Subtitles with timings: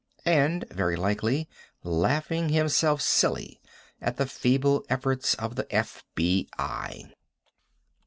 [0.25, 1.47] And, very likely,
[1.83, 3.61] laughing himself silly
[4.01, 7.13] at the feeble efforts of the FBI.